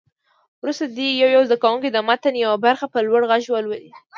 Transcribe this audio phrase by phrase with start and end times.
[0.61, 3.91] وروسته دې یو یو زده کوونکی د متن یوه برخه په لوړ غږ ولولي.